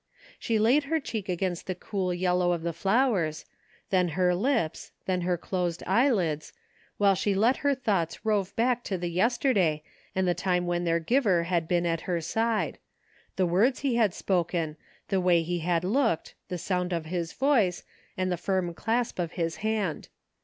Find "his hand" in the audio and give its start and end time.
19.33-20.07